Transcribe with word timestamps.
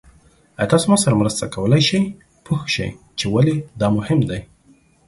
ایا 0.59 0.69
تاسو 0.71 0.85
ما 0.91 0.97
سره 1.03 1.15
مرسته 1.21 1.45
کولی 1.55 1.81
شئ 1.87 2.03
پوه 2.45 2.61
شئ 2.73 2.89
چې 3.17 3.25
ولې 3.33 3.55
دا 3.79 3.87
مهم 3.97 4.19
دی؟ 4.29 4.41